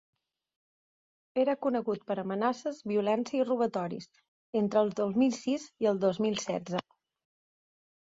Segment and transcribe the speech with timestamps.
[1.43, 4.11] Era conegut per amenaces, violència i robatoris,
[4.65, 6.87] entre el dos mil sis i el dos mil setze.